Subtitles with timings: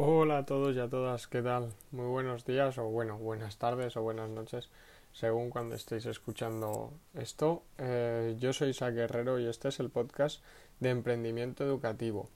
[0.00, 1.74] Hola a todos y a todas, ¿qué tal?
[1.90, 4.70] Muy buenos días o bueno, buenas tardes o buenas noches,
[5.12, 7.64] según cuando estéis escuchando esto.
[7.78, 10.40] Eh, yo soy Isa Guerrero y este es el podcast
[10.78, 12.28] de emprendimiento educativo.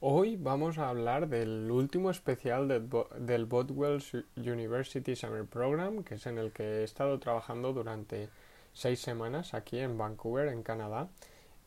[0.00, 6.36] Hoy vamos a hablar del último especial del, Botwell's University Summer Program, que es en
[6.36, 8.28] el que he estado trabajando durante
[8.74, 11.08] seis semanas aquí en Vancouver, en Canadá,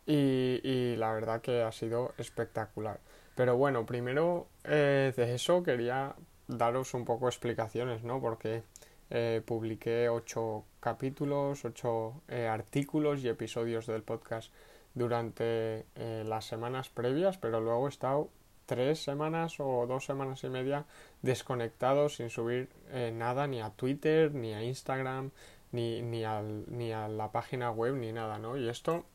[0.06, 3.00] y, y la verdad que ha sido espectacular.
[3.36, 6.16] Pero bueno, primero eh, de eso quería
[6.48, 8.20] daros un poco explicaciones, ¿no?
[8.20, 8.64] Porque
[9.10, 14.52] eh, publiqué ocho capítulos, ocho eh, artículos y episodios del podcast
[14.94, 18.30] durante las semanas previas, pero luego he estado
[18.66, 20.86] tres semanas o dos semanas y media
[21.22, 22.68] desconectado sin subir
[23.14, 25.32] nada ni a Twitter, ni a Instagram,
[25.72, 28.58] ni, ni, al, ni a la página web, ni nada, ¿no?
[28.58, 29.06] Y esto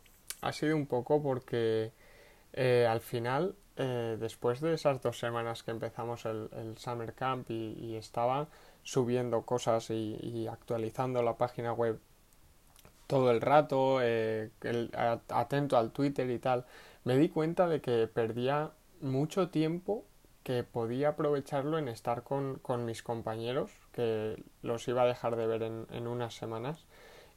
[0.40, 1.92] ha sido un poco porque
[2.56, 8.48] al final eh, después de esas dos semanas que empezamos el, Summer Camp y, estaba
[8.82, 12.00] subiendo cosas y, actualizando la página web
[13.06, 14.50] todo el rato, eh,
[15.28, 16.64] atento al Twitter y tal,
[17.04, 20.04] me di cuenta de que perdía mucho tiempo
[20.42, 25.62] que podía aprovecharlo en estar con, mis compañeros, que los iba a dejar de ver
[25.62, 26.86] en, unas semanas,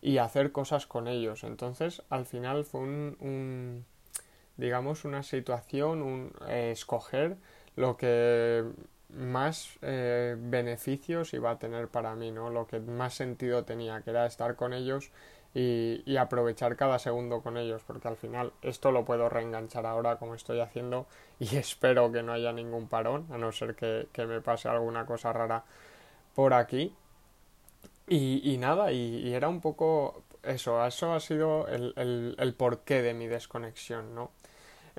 [0.02, 1.44] y hacer cosas con ellos.
[1.44, 3.86] Entonces, al final fue un
[4.60, 7.38] digamos, una situación, un, eh, escoger
[7.76, 8.64] lo que
[9.10, 12.50] más eh, beneficios iba a tener para mí, ¿no?
[12.50, 15.12] Lo que más sentido tenía, que era estar con ellos
[15.54, 20.18] y, y, aprovechar cada segundo con ellos, porque al final esto lo puedo reenganchar ahora
[20.18, 21.08] como estoy haciendo
[21.40, 25.06] y espero que no haya ningún parón, a no ser que, que me pase alguna
[25.06, 25.64] cosa rara
[26.36, 26.94] por aquí.
[28.10, 33.14] Y, nada, y, era un poco eso, eso ha sido el, el, el porqué de
[33.14, 34.32] mi desconexión, ¿no?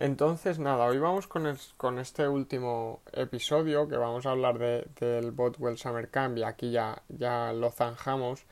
[0.00, 5.31] Entonces, nada, hoy vamos con, con este último episodio que vamos a hablar de, del
[5.31, 8.47] Botwell Summer Camp y aquí ya, ya lo zanjamos.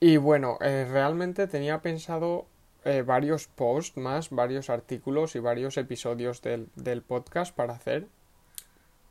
[0.00, 2.46] Y bueno, eh, realmente tenía pensado
[2.84, 8.08] eh, varios posts más, varios artículos y varios episodios del, del, podcast para hacer,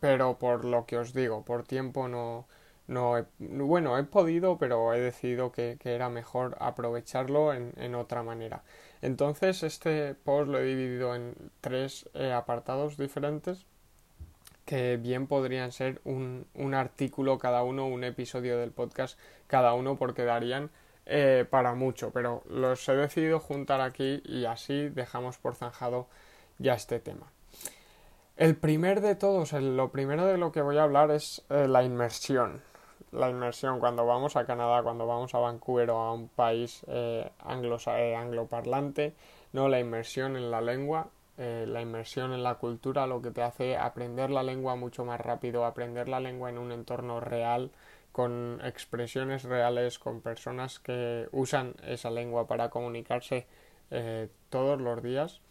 [0.02, 2.48] pero por lo que os digo, por tiempo no,
[2.88, 7.96] no he, bueno, he podido, pero he decidido que, que era mejor aprovecharlo en, en
[7.96, 8.64] otra manera.
[9.02, 13.66] Entonces este post lo he dividido en tres eh, apartados diferentes
[14.66, 19.96] que bien podrían ser un, un, artículo cada uno, un episodio del podcast cada uno
[19.96, 20.72] porque darían
[21.06, 26.08] eh, para mucho, pero los he decidido juntar aquí y así dejamos por zanjado
[26.58, 27.32] ya este tema.
[28.38, 31.84] El primer de todos, lo primero de lo que voy a hablar es eh, la
[31.84, 32.62] inmersión
[33.12, 33.80] la inmersión.
[33.80, 39.14] Cuando vamos a Canadá, cuando vamos a Vancouver o a un país eh, eh, angloparlante,
[39.54, 43.42] no la inmersión en la lengua, eh, la inmersión en la cultura, lo que te
[43.42, 47.72] hace aprender la lengua mucho más rápido, aprender la lengua en un entorno real,
[48.14, 53.46] con expresiones reales, con personas que usan esa lengua para comunicarse
[53.92, 55.42] eh, todos los días.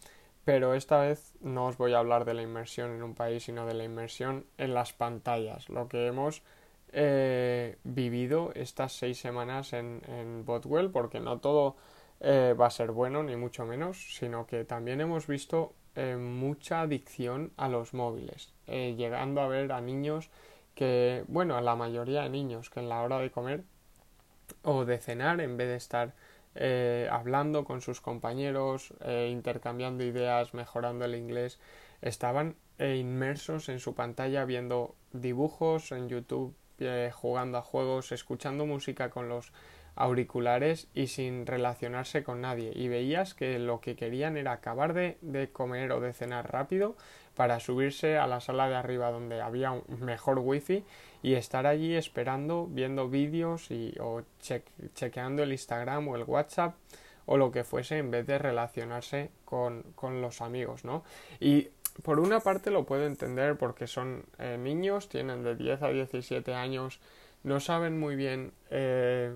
[0.45, 3.67] Pero esta vez no os voy a hablar de la inmersión en un país, sino
[3.67, 6.41] de la inmersión en las pantallas, lo que hemos
[6.97, 10.01] eh, vivido estas seis semanas en,
[10.45, 11.75] Botwell, porque no todo
[12.21, 16.81] eh, va a ser bueno, ni mucho menos, sino que también hemos visto eh, mucha
[16.81, 20.29] adicción a los móviles, eh, llegando a ver a niños
[20.73, 23.63] que, bueno, a la mayoría de niños que en la hora de comer
[24.63, 26.13] o de cenar, en vez de estar
[27.11, 28.93] hablando con sus compañeros,
[29.29, 31.59] intercambiando ideas, mejorando el inglés,
[32.01, 39.09] estaban inmersos en su pantalla viendo dibujos en YouTube eh, jugando a juegos, escuchando música
[39.09, 39.51] con los
[39.95, 42.71] auriculares y sin relacionarse con nadie.
[42.75, 46.95] Y veías que lo que querían era acabar de, de, comer o de cenar rápido
[47.35, 50.83] para subirse a la sala de arriba donde había un mejor wifi
[51.23, 54.63] y estar allí esperando, viendo vídeos y, o che
[54.93, 56.75] chequeando el Instagram o el WhatsApp
[57.25, 61.03] o lo que fuese en vez de relacionarse con, con los amigos, ¿no?
[61.39, 61.69] Y
[62.03, 66.53] por una parte lo puedo entender porque son eh, niños, tienen de 10 a 17
[66.53, 66.99] años,
[67.43, 69.35] no saben muy bien, eh,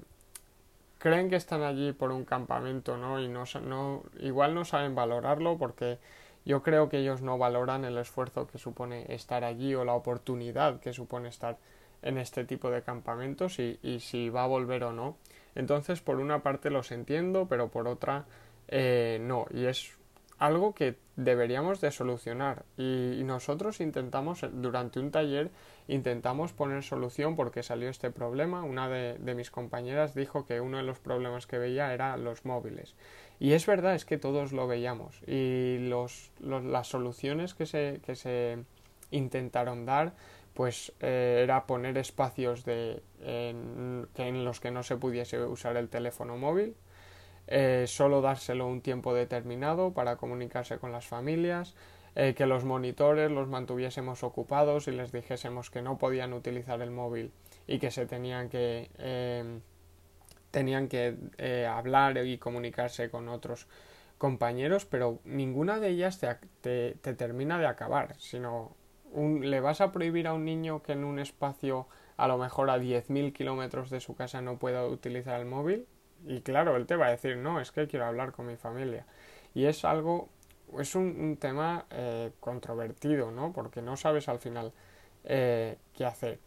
[0.98, 3.20] creen que están allí por un campamento, ¿no?
[3.20, 6.00] Y no, igual no saben valorarlo porque
[6.46, 10.80] yo creo que ellos no valoran el esfuerzo que supone estar allí o la oportunidad
[10.80, 11.58] que supone estar
[12.02, 15.18] en este tipo de campamentos y, y si va a volver o no.
[15.56, 18.26] Entonces, por una parte los entiendo, pero por otra
[18.70, 19.46] eh, no.
[19.52, 19.92] Y es
[20.38, 22.64] algo que deberíamos de solucionar.
[22.78, 25.52] Y nosotros intentamos durante un taller
[25.88, 28.64] intentamos poner solución porque salió este problema.
[28.64, 32.46] Una de, de, mis compañeras dijo que uno de los problemas que veía era los
[32.46, 32.96] móviles.
[33.40, 35.22] Y es verdad es que todos lo veíamos.
[35.28, 38.60] Y los, las soluciones que se, que se
[39.12, 40.14] intentaron dar
[40.54, 45.88] pues eh, era poner espacios de, en, en, los que no se pudiese usar el
[45.88, 46.76] teléfono móvil,
[47.50, 51.76] eh, solo dárselo un tiempo determinado para comunicarse con las familias,
[52.16, 56.92] eh, que los monitores los mantuviésemos ocupados y les dijésemos que no podían utilizar el
[56.92, 57.32] móvil
[57.68, 58.90] y que se tenían que
[60.52, 61.16] tenían que
[61.68, 63.68] hablar y comunicarse con otros
[64.18, 66.20] compañeros, pero ninguna de ellas
[66.62, 68.76] te, te termina de acabar, sino
[69.14, 71.88] ¿Le vas a prohibir a un niño que en un espacio
[72.18, 75.88] a lo mejor a 10.000 kilómetros de su casa no pueda utilizar el móvil?
[76.26, 79.06] Y claro, él te va a decir, no, es que quiero hablar con mi familia.
[79.54, 80.30] Y es algo,
[80.80, 83.52] es un, tema eh, controvertido, ¿no?
[83.54, 84.74] Porque no sabes al final
[85.24, 86.40] eh, qué hacer.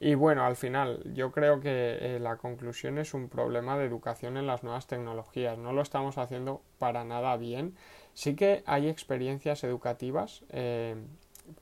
[0.00, 4.36] Y bueno, al final yo creo que eh, la conclusión es un problema de educación
[4.36, 5.58] en las nuevas tecnologías.
[5.58, 7.76] No lo estamos haciendo para nada bien.
[8.14, 10.42] Sí que hay experiencias educativas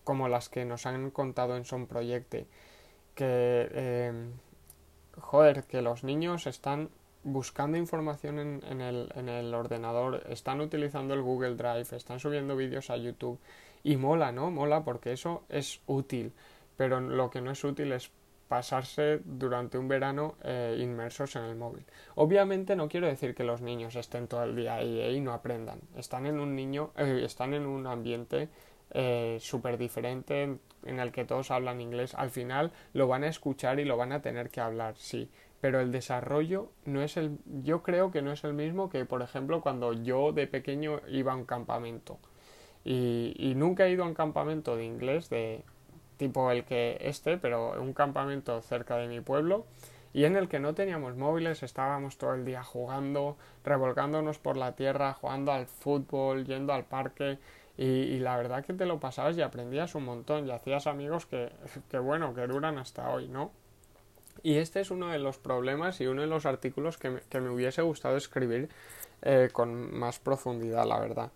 [0.04, 2.46] como las que nos han contado en Son Proyecte,
[3.14, 4.12] que, eh,
[5.20, 6.90] joder, que los niños están
[7.28, 12.90] buscando información en, el, en, el, ordenador, están utilizando el Google Drive, están subiendo vídeos
[12.90, 13.38] a YouTube
[13.84, 14.50] y mola, ¿no?
[14.50, 16.32] Mola porque eso es útil,
[16.76, 18.10] pero lo que no es útil es
[18.48, 21.84] pasarse durante un verano eh, inmersos en el móvil.
[22.14, 25.80] Obviamente no quiero decir que los niños estén todo el día ahí y no aprendan.
[25.96, 28.48] Están en un niño, eh, están en un ambiente
[28.90, 30.44] eh, súper diferente
[30.84, 34.12] en, el que todos hablan inglés, al final lo van a escuchar y lo van
[34.12, 35.30] a tener que hablar, sí.
[35.60, 37.38] Pero el desarrollo no es el.
[37.64, 41.32] Yo creo que no es el mismo que, por ejemplo, cuando yo de pequeño iba
[41.32, 42.18] a un campamento.
[42.84, 45.64] Y, y nunca he ido a un campamento de inglés de
[46.16, 49.66] tipo el que este, pero un campamento cerca de mi pueblo
[50.12, 54.74] y en el que no teníamos móviles, estábamos todo el día jugando, revolcándonos por la
[54.74, 57.38] tierra, jugando al fútbol, yendo al parque
[57.76, 61.52] y, la verdad que te lo pasabas y aprendías un montón y hacías amigos que,
[61.88, 63.52] que, bueno, que duran hasta hoy, ¿no?
[64.42, 67.40] Y este es uno de los problemas y uno de los artículos que me, que
[67.40, 68.68] me hubiese gustado escribir
[69.22, 71.30] eh, con más profundidad, la verdad.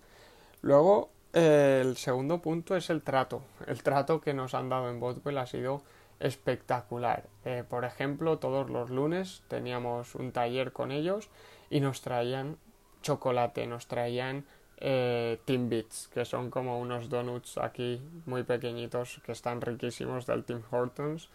[0.63, 3.43] Luego, eh, el segundo punto es el trato.
[3.67, 5.83] El trato que nos han dado en Botwell ha sido
[6.21, 7.25] espectacular.
[7.45, 11.29] Eh, por ejemplo, todos los lunes teníamos un taller con ellos
[11.71, 12.59] y nos traían
[13.03, 14.45] chocolate, nos traían
[14.79, 20.63] eh, Timbits, que son como unos donuts aquí muy pequeñitos que están riquísimos del Tim
[20.71, 21.29] Hortons.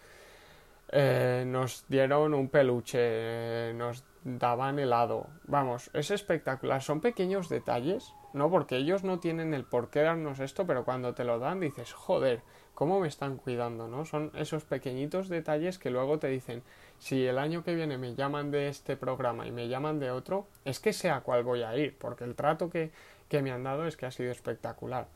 [0.90, 5.26] Eh, nos dieron un peluche, eh, nos daban helado.
[5.44, 6.82] Vamos, es espectacular.
[6.82, 8.50] Son pequeños detalles, ¿no?
[8.50, 11.92] Porque ellos no tienen el por qué darnos esto, pero cuando te lo dan dices,
[11.92, 12.40] joder,
[12.74, 14.04] ¿cómo me están cuidando, no?
[14.04, 16.62] Son esos pequeñitos detalles que luego te dicen,
[16.98, 20.46] si el año que viene me llaman de este programa y me llaman de otro,
[20.64, 22.92] es que sea cuál voy a ir, porque el trato que,
[23.28, 25.08] que me han dado es que ha sido espectacular.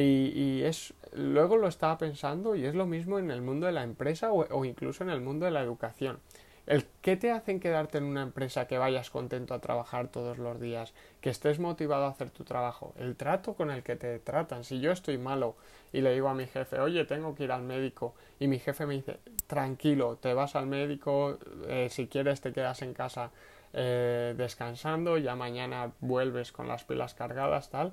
[0.00, 3.84] Y, es luego lo estaba pensando y es lo mismo en el mundo de la
[3.84, 6.18] empresa o, incluso en el mundo de la educación.
[6.66, 10.58] El qué te hacen quedarte en una empresa que vayas contento a trabajar todos los
[10.58, 14.64] días, que estés motivado a hacer tu trabajo, el trato con el que te tratan.
[14.64, 15.56] Si yo estoy malo
[15.92, 18.86] y le digo a mi jefe, oye, tengo que ir al médico, y mi jefe
[18.86, 21.38] me dice, tranquilo, te vas al médico,
[21.68, 23.30] eh, si quieres te quedas en casa
[23.74, 27.92] eh, descansando, ya mañana vuelves con las pilas cargadas, tal.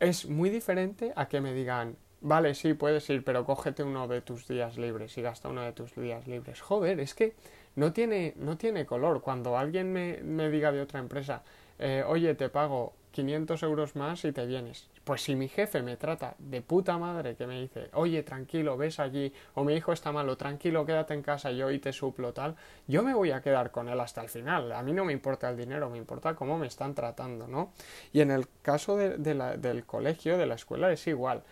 [0.00, 4.20] Es muy diferente a que me digan, vale, sí, puedes ir, pero cógete uno de
[4.20, 6.60] tus días libres y gasta uno de tus días libres.
[6.60, 7.34] Joder, es que
[7.76, 9.20] no tiene, no tiene color.
[9.22, 11.42] Cuando alguien me, me diga de otra empresa,
[11.78, 14.88] eh, oye, te pago 500 euros más y te vienes.
[15.04, 19.00] Pues si mi jefe me trata de puta madre que me dice, oye, tranquilo, ves
[19.00, 22.54] allí, o mi hijo está malo, tranquilo, quédate en casa, yo y te suplo tal,
[22.86, 24.72] yo me voy a quedar con él hasta el final.
[24.72, 27.72] A mí no me importa el dinero, me importa cómo me están tratando, ¿no?
[28.12, 31.42] Y en el caso del colegio, de la escuela, es igual.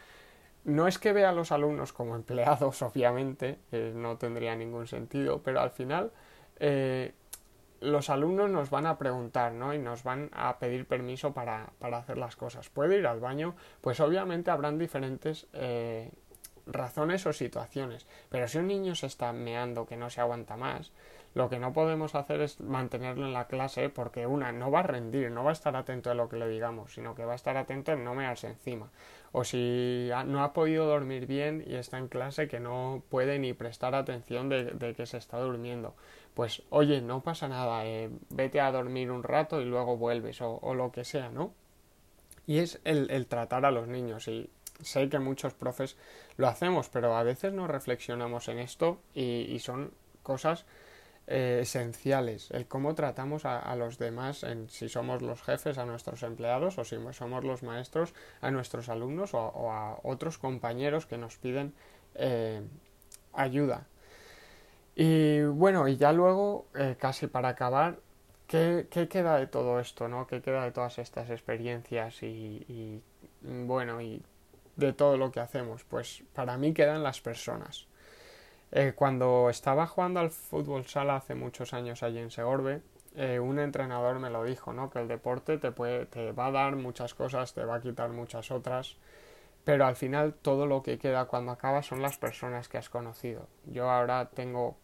[0.64, 5.40] No es que vea a los alumnos como empleados, obviamente, eh, no tendría ningún sentido,
[5.42, 6.12] pero al final
[6.60, 7.12] eh,
[7.80, 9.74] los alumnos nos van a preguntar, ¿no?
[9.74, 12.68] Y nos van a pedir permiso para, para hacer las cosas.
[12.68, 13.54] ¿Puede ir al baño?
[13.80, 16.10] Pues obviamente habrán diferentes eh,
[16.66, 18.06] razones o situaciones.
[18.28, 20.92] Pero si un niño se está meando que no se aguanta más,
[21.34, 24.84] lo que no podemos hacer es mantenerlo en la clase porque una no va a
[24.84, 27.36] rendir, no va a estar atento a lo que le digamos, sino que va a
[27.36, 28.90] estar atento en no mearse encima.
[29.32, 33.52] O si no ha podido dormir bien y está en clase que no puede ni
[33.52, 35.94] prestar atención de que se está durmiendo
[36.38, 40.72] pues oye, no pasa nada, eh, vete a dormir un rato y luego vuelves o,
[40.72, 41.52] lo que sea, ¿no?
[42.46, 44.48] Y es el, tratar a los niños y
[44.80, 45.96] sé que muchos profes
[46.36, 49.90] lo hacemos, pero a veces no reflexionamos en esto y, son
[50.22, 50.64] cosas
[51.30, 56.22] eh, esenciales, el cómo tratamos a, los demás, en, si somos los jefes, a nuestros
[56.22, 61.36] empleados o si somos los maestros, a nuestros alumnos o, a otros compañeros que nos
[61.36, 61.74] piden
[62.14, 62.62] eh,
[63.34, 63.86] ayuda.
[64.96, 67.98] Y bueno, y ya luego, eh, casi para acabar,
[68.46, 70.26] ¿qué, queda de todo esto, no?
[70.26, 73.02] ¿Qué queda de todas estas experiencias y
[73.42, 74.22] bueno, y
[74.76, 75.84] de todo lo que hacemos?
[75.84, 77.87] Pues para mí quedan las personas.
[78.70, 82.82] Eh, cuando estaba jugando al fútbol sala hace muchos años allí en Segorbe,
[83.16, 84.90] eh, un entrenador me lo dijo, ¿no?
[84.90, 88.10] Que el deporte te, puede, te va a dar muchas cosas, te va a quitar
[88.10, 88.96] muchas otras,
[89.64, 93.48] pero al final todo lo que queda cuando acaba son las personas que has conocido.
[93.66, 94.76] Yo ahora tengo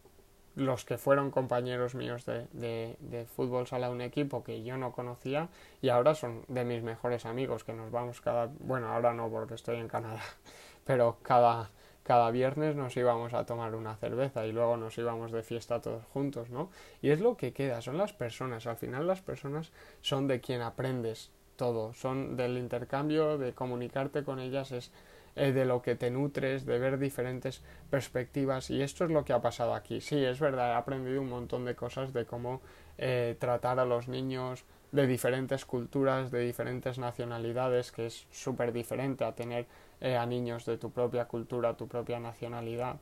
[0.55, 4.93] los que fueron compañeros míos de, de, de, fútbol sala un equipo que yo no
[4.93, 5.49] conocía
[5.81, 9.55] y ahora son de mis mejores amigos que nos vamos cada bueno ahora no porque
[9.55, 10.21] estoy en Canadá
[10.85, 11.71] pero cada
[12.05, 16.05] cada viernes nos íbamos a tomar una cerveza y luego nos íbamos de fiesta todos
[16.13, 16.69] juntos, ¿no?
[17.01, 19.71] Y es lo que queda, son las personas, al final las personas
[20.01, 24.91] son de quien aprendes todo, son del intercambio, de comunicarte con ellas, es
[25.35, 29.33] eh, de lo que te nutres, de ver diferentes perspectivas y esto es lo que
[29.33, 29.99] ha pasado aquí.
[29.99, 32.61] Sí, es verdad, he aprendido un montón de cosas de cómo
[32.99, 39.25] eh, tratar a los niños de diferentes culturas, de diferentes nacionalidades, que es súper diferente
[39.25, 39.65] a tener
[40.01, 42.97] eh, a niños de tu propia cultura, tu propia nacionalidad.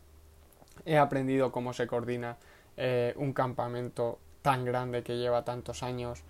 [0.85, 2.37] He aprendido cómo se coordina
[2.77, 6.23] eh, un campamento tan grande que lleva tantos años.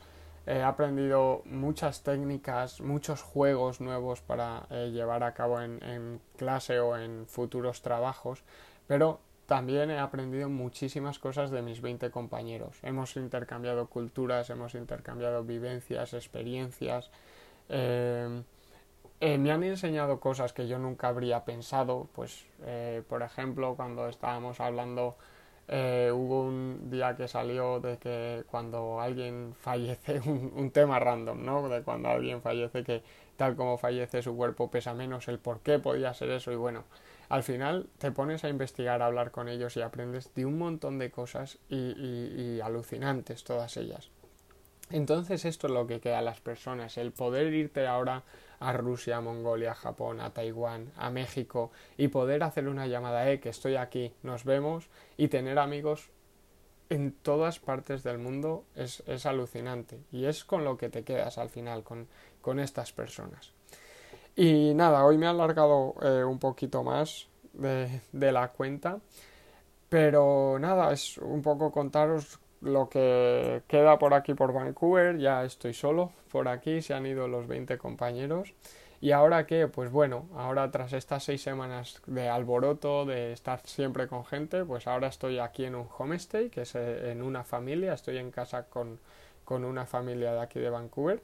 [0.46, 6.98] He aprendido muchas técnicas, muchos juegos nuevos para eh, llevar a cabo en, clase o
[6.98, 8.44] en futuros trabajos,
[8.86, 12.78] pero también he aprendido muchísimas cosas de mis 20 compañeros.
[12.84, 17.10] Hemos intercambiado culturas, hemos intercambiado vivencias, experiencias.
[19.38, 24.60] Me han enseñado cosas que yo nunca habría pensado, pues eh, por ejemplo cuando estábamos
[24.60, 25.16] hablando
[25.70, 31.70] eh, hubo un día que salió de que cuando alguien fallece, un, tema random, ¿no?
[31.70, 33.02] De cuando alguien fallece que
[33.38, 36.84] tal como fallece su cuerpo pesa menos, el por qué podía ser eso y bueno,
[37.30, 41.00] al final te pones a investigar, a hablar con ellos y aprendes de un montón
[41.00, 44.10] de cosas y, y alucinantes todas ellas.
[44.92, 48.24] Entonces esto es lo que queda a las personas, el poder irte ahora
[48.64, 53.30] a Rusia, a Mongolia, a Japón, a Taiwán, a México y poder hacer una llamada,
[53.30, 56.10] eh, que estoy aquí, nos vemos y tener amigos
[56.90, 61.38] en todas partes del mundo es, es alucinante y es con lo que te quedas
[61.38, 62.08] al final, con,
[62.42, 63.52] con estas personas.
[64.36, 69.00] Y nada, hoy me he alargado eh, un poquito más de, de la cuenta,
[69.90, 75.74] pero nada, es un poco contaros lo que queda por aquí por Vancouver, ya estoy
[75.74, 78.54] solo por aquí, se han ido los 20 compañeros.
[79.02, 79.68] ¿Y ahora qué?
[79.68, 84.88] Pues bueno, ahora tras estas seis semanas de alboroto, de estar siempre con gente, pues
[84.88, 88.64] ahora estoy aquí en un homestay, que es eh, en una familia, estoy en casa
[88.70, 89.00] con,
[89.44, 91.22] con una familia de aquí de Vancouver.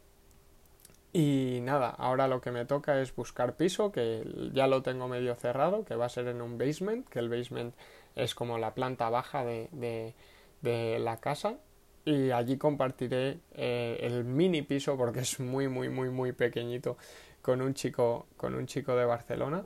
[1.13, 5.33] Y nada, ahora lo que me toca es buscar piso, que ya lo tengo medio
[5.35, 7.73] cerrado, que va a ser en un basement, que el basement
[8.13, 10.13] es como la planta baja de de
[10.61, 11.57] la casa
[12.05, 16.97] y allí compartiré eh, el mini piso porque es muy muy muy muy pequeñito
[17.41, 19.63] con un chico con un chico de Barcelona.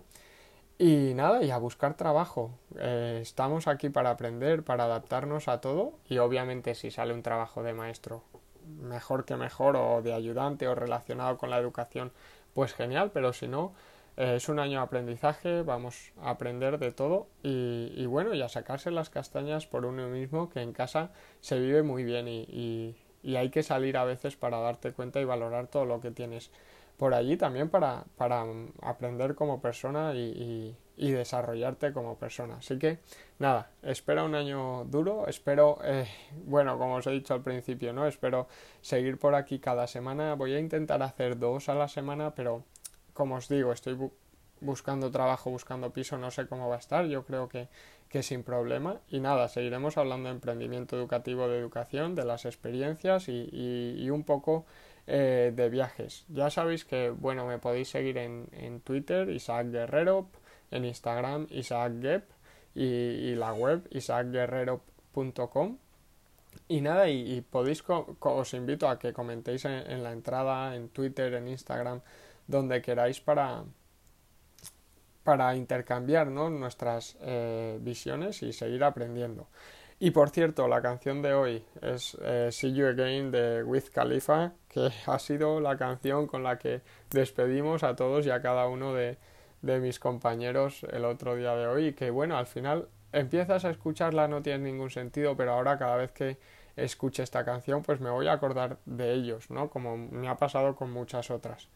[0.80, 2.52] Y nada y a buscar trabajo.
[2.78, 7.64] Eh, estamos aquí para aprender para adaptarnos a todo y obviamente si sale un trabajo
[7.64, 8.24] de maestro
[8.82, 12.12] mejor que mejor o de ayudante o relacionado con la educación
[12.54, 13.74] pues genial pero si no
[14.16, 18.92] es un año de aprendizaje, vamos a aprender de todo y, bueno, y a sacarse
[18.92, 22.96] las castañas por uno mismo, que en casa se vive muy bien y,
[23.36, 26.52] hay que salir a veces para darte cuenta y valorar todo lo que tienes
[26.98, 28.46] por allí también para, para
[28.82, 32.58] aprender como persona y, desarrollarte como persona.
[32.58, 33.00] Así que
[33.40, 36.08] nada, espero un año duro, espero, eh,
[36.46, 38.06] bueno, como os he dicho al principio, ¿no?
[38.08, 38.48] Espero
[38.82, 42.64] seguir por aquí cada semana, voy a intentar hacer dos a la semana, pero
[43.14, 43.98] como os digo, estoy
[44.64, 47.68] buscando trabajo, buscando piso, no sé cómo va a estar, yo creo que,
[48.10, 49.00] que sin problema.
[49.10, 54.24] Y nada, seguiremos hablando de emprendimiento educativo, de educación, de las experiencias y, y, un
[54.24, 54.66] poco
[55.08, 56.26] eh, de viajes.
[56.30, 60.28] Ya sabéis que, bueno, me podéis seguir en, en Twitter, Isaac Guerrero,
[60.72, 62.30] en Instagram, Isaac Gep,
[62.76, 65.78] y, la web isaacguerrero.com.
[66.68, 71.34] Y nada, y, podéis, os invito a que comentéis en, en la entrada, en Twitter,
[71.34, 72.02] en Instagram,
[72.48, 73.64] donde queráis para,
[75.24, 79.48] para intercambiar nuestras eh, visiones y seguir aprendiendo.
[80.00, 84.52] Y por cierto, la canción de hoy es eh, See You Again de Wiz Khalifa,
[84.68, 88.94] que ha sido la canción con la que despedimos a todos y a cada uno
[88.94, 89.18] de,
[89.62, 91.88] de mis compañeros el otro día de hoy.
[91.88, 95.96] Y que bueno, al final empiezas a escucharla no tiene ningún sentido, pero ahora cada
[95.96, 96.38] vez que
[96.76, 99.70] escuche esta canción pues me voy a acordar de ellos, ¿no?
[99.70, 101.70] Como me ha pasado con muchas otras.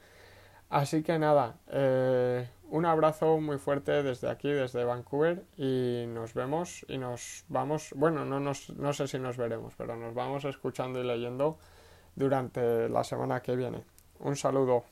[0.69, 6.85] Así que nada, eh, un abrazo muy fuerte desde aquí, desde Vancouver y nos vemos
[6.89, 10.99] y nos vamos, bueno, no, nos, no sé si nos veremos, pero nos vamos escuchando
[11.01, 11.57] y leyendo
[12.15, 13.85] durante la semana que viene.
[14.19, 14.83] Un saludo.